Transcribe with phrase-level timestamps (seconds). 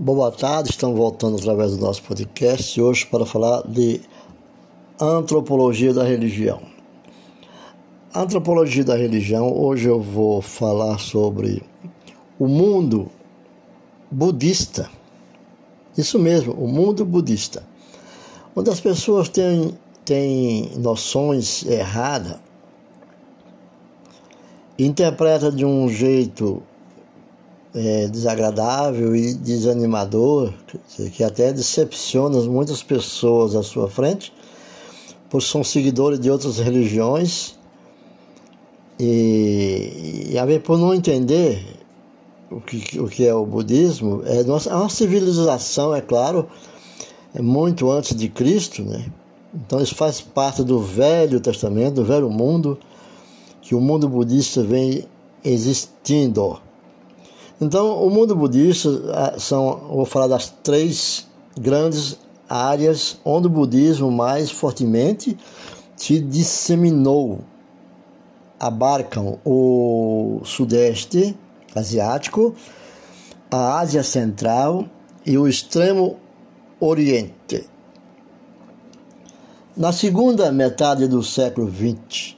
[0.00, 4.00] Boa tarde, estamos voltando através do nosso podcast hoje para falar de
[5.00, 6.62] antropologia da religião.
[8.14, 11.64] Antropologia da religião, hoje eu vou falar sobre
[12.38, 13.10] o mundo
[14.08, 14.88] budista.
[15.96, 17.66] Isso mesmo, o mundo budista.
[18.54, 22.36] Onde as pessoas têm, têm noções erradas,
[24.78, 26.62] interpreta de um jeito
[27.78, 30.52] é, desagradável e desanimador,
[31.12, 34.32] que até decepciona muitas pessoas à sua frente,
[35.30, 37.56] por são seguidores de outras religiões
[38.98, 41.64] e, e a ver por não entender
[42.50, 46.48] o que, o que é o budismo, é é uma civilização, é claro,
[47.32, 49.06] é muito antes de Cristo, né?
[49.54, 52.78] Então isso faz parte do Velho Testamento, do Velho Mundo,
[53.60, 55.04] que o mundo budista vem
[55.44, 56.58] existindo.
[57.60, 61.26] Então, o mundo budista ah, são, vou falar das três
[61.60, 62.16] grandes
[62.48, 65.36] áreas onde o budismo mais fortemente
[65.96, 67.40] se disseminou.
[68.60, 71.36] Abarcam o Sudeste
[71.74, 72.54] Asiático,
[73.50, 74.84] a Ásia Central
[75.26, 76.16] e o Extremo
[76.80, 77.68] Oriente.
[79.76, 82.36] Na segunda metade do século XX,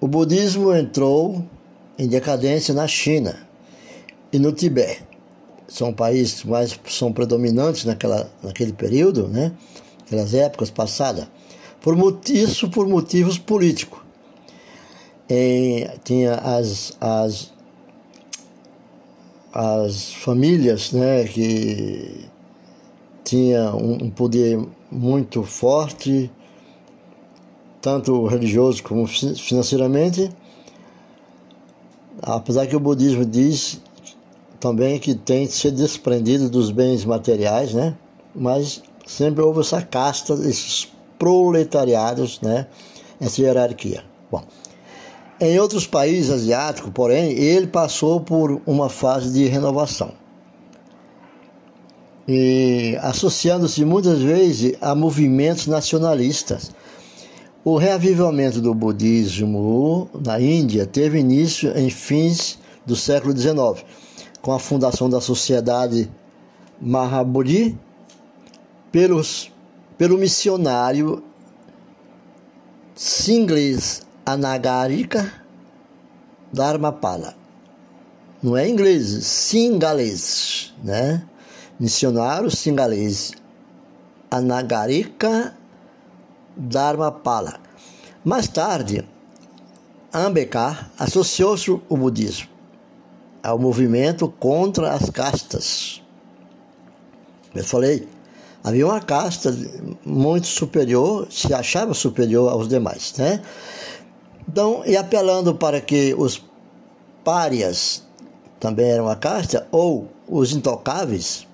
[0.00, 1.44] o budismo entrou
[1.98, 3.51] em decadência na China
[4.32, 5.02] e no Tibete.
[5.68, 9.52] São países mais são predominantes naquela, naquele período, né?
[10.04, 11.26] Aquelas épocas passadas.
[11.80, 11.96] Por
[12.28, 14.00] isso por motivos políticos.
[15.28, 17.52] Em, tinha as, as,
[19.52, 22.28] as famílias né, que
[23.24, 24.60] tinha um, poder
[24.90, 26.30] muito forte,
[27.80, 30.30] tanto religioso como financeiramente,
[32.20, 33.80] apesar que o budismo diz
[34.62, 37.96] também que tem ser desprendido dos bens materiais, né?
[38.32, 40.88] Mas sempre houve essa casta, esses
[41.18, 42.68] proletariados, né?
[43.20, 44.04] Essa hierarquia.
[44.30, 44.44] Bom,
[45.40, 50.12] em outros países asiáticos, porém, ele passou por uma fase de renovação.
[52.28, 56.70] E associando-se muitas vezes a movimentos nacionalistas.
[57.64, 63.84] O reavivamento do budismo na Índia teve início em fins do século XIX
[64.42, 66.10] com a fundação da Sociedade
[66.80, 67.78] Mahabodhi
[68.90, 69.50] pelos,
[69.96, 71.22] pelo missionário
[72.94, 75.32] Singles Anagarika
[76.52, 77.34] Dharmapala.
[78.42, 81.24] Não é inglês, singalês, né?
[81.78, 83.32] Missionário singalês
[84.28, 85.56] Anagarika
[86.56, 87.60] Dharmapala.
[88.24, 89.08] Mais tarde,
[90.12, 92.52] Ambedkar associou-se ao budismo
[93.42, 96.02] ao movimento contra as castas.
[97.54, 98.08] Eu falei,
[98.62, 99.54] havia uma casta
[100.04, 103.42] muito superior, se achava superior aos demais, né?
[104.48, 106.42] Então, e apelando para que os
[107.24, 108.02] párias
[108.58, 111.46] também eram uma casta, ou os intocáveis,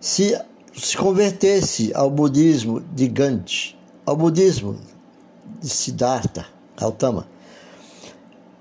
[0.00, 0.38] se,
[0.74, 4.76] se convertesse ao budismo de Gandhi, ao budismo
[5.60, 6.46] de Siddhartha
[6.76, 7.26] Gautama.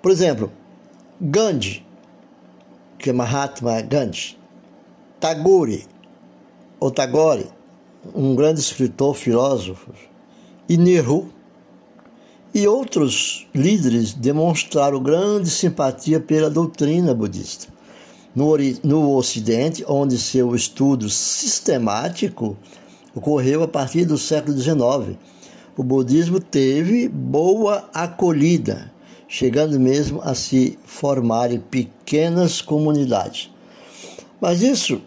[0.01, 0.51] Por exemplo,
[1.19, 1.85] Gandhi
[3.01, 4.37] que é Mahatma Gandhi,
[5.19, 5.85] Tagore,
[6.79, 7.47] ou Tagore,
[8.13, 9.91] um grande escritor, filósofo,
[10.69, 11.29] e Nehru,
[12.53, 17.67] e outros líderes demonstraram grande simpatia pela doutrina budista.
[18.35, 22.55] No, no Ocidente, onde seu estudo sistemático
[23.15, 25.17] ocorreu a partir do século XIX,
[25.75, 28.91] o budismo teve boa acolhida
[29.31, 33.49] chegando mesmo a se formarem pequenas comunidades.
[34.41, 35.01] Mas isso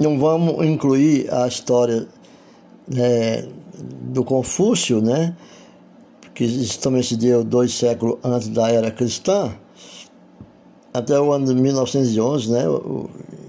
[0.00, 2.08] não vamos incluir a história
[2.88, 3.46] né,
[4.10, 5.36] do Confúcio, né,
[6.34, 9.52] que também se deu dois séculos antes da era cristã,
[10.94, 12.64] até o ano de 1911, né,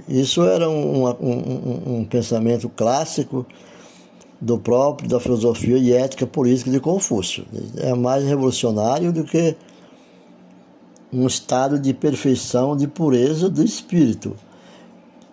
[0.10, 3.46] isso era um, um, um pensamento clássico
[4.44, 7.46] do próprio, da filosofia e ética política de Confúcio.
[7.78, 9.56] É mais revolucionário do que
[11.12, 14.36] um estado de perfeição, de pureza do espírito.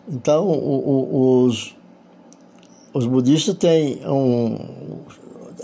[0.08, 1.74] Então, o, o, os,
[2.94, 4.56] os budistas têm um,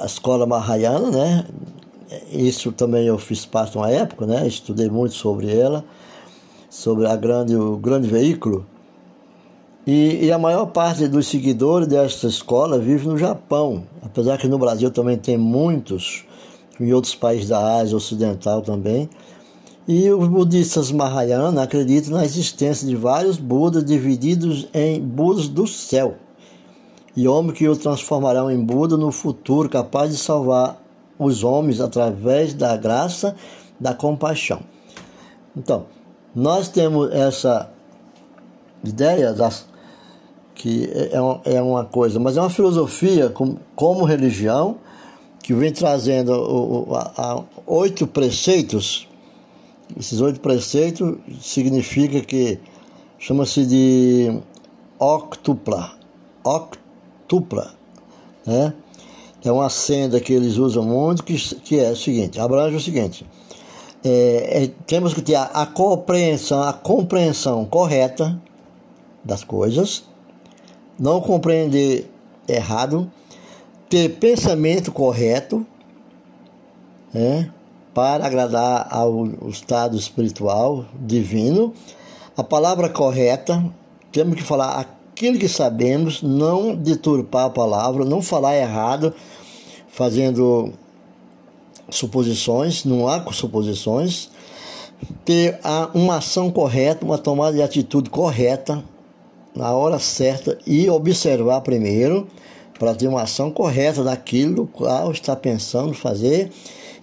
[0.00, 1.46] a escola Mahayana, né?
[2.32, 4.46] Isso também eu fiz parte de uma época, né?
[4.46, 5.84] Estudei muito sobre ela,
[6.68, 8.66] sobre a grande, o grande veículo
[9.86, 14.58] e, e, a maior parte dos seguidores desta escola vive no Japão, apesar que no
[14.58, 16.24] Brasil também tem muitos,
[16.80, 19.08] em outros países da Ásia Ocidental também.
[19.86, 26.16] E os budistas Mahayana acreditam na existência de vários Budas divididos em Budas do céu
[27.16, 30.78] e homens que o transformarão em Buda no futuro, capaz de salvar
[31.18, 33.34] os homens através da graça,
[33.80, 34.60] da compaixão.
[35.56, 35.86] Então,
[36.34, 37.70] nós temos essa
[38.84, 39.66] ideia das,
[40.56, 43.32] que é, é uma coisa, mas é uma filosofia
[43.74, 44.78] como, religião
[45.42, 46.32] que vem trazendo
[47.66, 49.06] oito preceitos
[49.94, 52.58] esses oito preceitos significa que
[53.18, 54.40] chama-se de
[54.98, 55.92] octupla,
[56.42, 57.72] octupla,
[58.44, 58.74] né?
[59.44, 63.24] É uma senda que eles usam muito, que, que é o seguinte, abrange o seguinte,
[64.04, 68.40] é, é, temos que ter a, a compreensão, a compreensão correta
[69.22, 70.04] das coisas,
[70.98, 72.10] não compreender
[72.48, 73.10] errado,
[73.88, 75.66] ter pensamento correto,
[77.12, 77.50] né?
[77.94, 81.72] para agradar ao estado espiritual divino.
[82.36, 83.64] A palavra correta,
[84.12, 89.14] temos que falar aquilo que sabemos, não deturpar a palavra, não falar errado,
[89.88, 90.74] fazendo
[91.88, 94.28] suposições, não há suposições.
[95.24, 95.58] Ter
[95.94, 98.84] uma ação correta, uma tomada de atitude correta,
[99.56, 102.28] na hora certa e observar primeiro
[102.78, 106.50] para ter uma ação correta daquilo qual está pensando fazer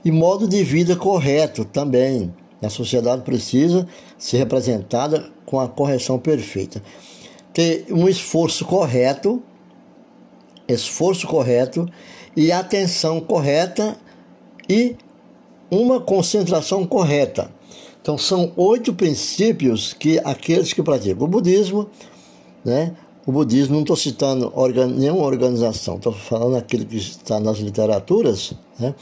[0.05, 2.33] e modo de vida correto também.
[2.61, 6.81] A sociedade precisa ser representada com a correção perfeita.
[7.51, 9.41] Ter um esforço correto,
[10.67, 11.85] esforço correto
[12.37, 13.97] e atenção correta
[14.69, 14.95] e
[15.69, 17.51] uma concentração correta.
[18.01, 21.89] Então são oito princípios que aqueles que praticam o budismo,
[22.63, 22.93] né?
[23.25, 28.53] O budismo, não estou citando organ, nenhuma organização, estou falando aquilo que está nas literaturas,
[28.77, 28.93] né?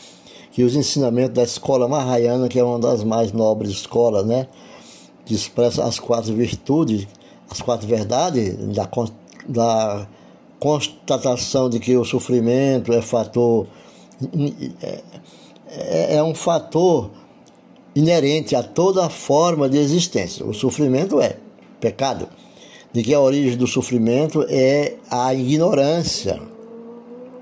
[0.51, 4.47] que os ensinamentos da escola Mahayana, que é uma das mais nobres escolas, né,
[5.25, 7.07] que expressa as quatro virtudes,
[7.49, 8.89] as quatro verdades da,
[9.47, 10.07] da
[10.59, 13.65] constatação de que o sofrimento é fator
[14.81, 15.01] é,
[15.67, 17.09] é, é um fator
[17.95, 20.45] inerente a toda forma de existência.
[20.45, 21.37] O sofrimento é
[21.79, 22.27] pecado.
[22.93, 26.41] De que a origem do sofrimento é a ignorância.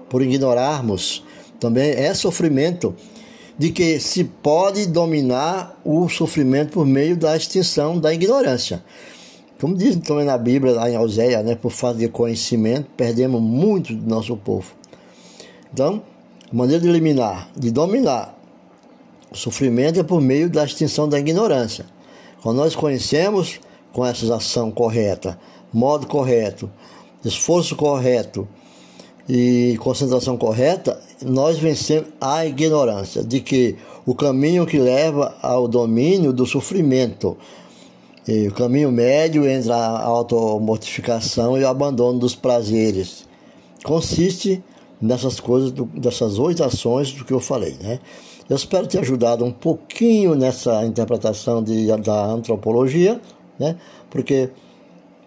[0.09, 1.23] Por ignorarmos
[1.59, 2.95] também é sofrimento,
[3.57, 8.83] de que se pode dominar o sofrimento por meio da extinção da ignorância.
[9.59, 13.93] Como diz também na Bíblia, lá em Oséia, né, por falta de conhecimento, perdemos muito
[13.93, 14.71] do nosso povo.
[15.73, 16.01] Então,
[16.49, 18.39] a maneira de eliminar, de dominar
[19.29, 21.85] o sofrimento é por meio da extinção da ignorância.
[22.41, 23.59] Quando nós conhecemos
[23.93, 25.39] com essa ação correta,
[25.73, 26.69] modo correto,
[27.23, 28.47] esforço correto,
[29.29, 36.33] e concentração correta, nós vencemos a ignorância de que o caminho que leva ao domínio
[36.33, 37.37] do sofrimento,
[38.27, 43.27] e o caminho médio entre a automortificação e o abandono dos prazeres,
[43.83, 44.63] consiste
[44.99, 47.99] nessas coisas, dessas oito ações do que eu falei, né?
[48.49, 53.21] Eu espero ter ajudado um pouquinho nessa interpretação de, da antropologia,
[53.59, 53.75] né?
[54.09, 54.49] Porque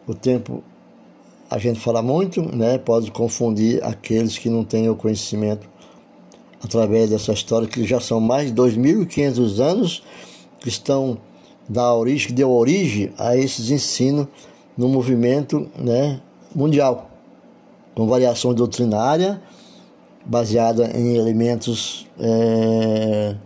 [0.07, 0.63] o tempo
[1.51, 5.69] a gente fala muito, né, pode confundir aqueles que não têm o conhecimento
[6.65, 10.03] através dessa história, que já são mais de 2.500 anos
[10.61, 11.19] que estão
[11.69, 14.29] da origem, que deu origem a esses ensinos
[14.79, 16.23] no movimento né,
[16.55, 17.11] mundial,
[17.95, 19.43] com variação doutrinária
[20.25, 23.37] baseada em elementos é,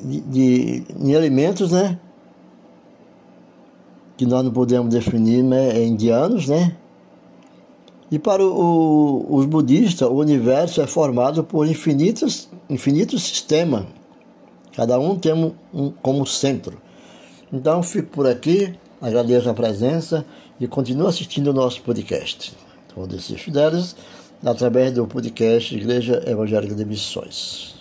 [0.00, 1.98] de, em elementos né,
[4.16, 6.76] que nós não podemos definir né, é indianos, né?
[8.10, 13.86] E para o, os budistas, o universo é formado por infinitos, infinitos sistemas.
[14.76, 16.80] Cada um tem um, um como centro.
[17.52, 20.24] Então, fico por aqui, agradeço a presença
[20.60, 22.52] e continuo assistindo o nosso podcast.
[22.94, 23.96] Todos esses fidelis,
[24.44, 27.73] através do podcast Igreja Evangélica de Missões.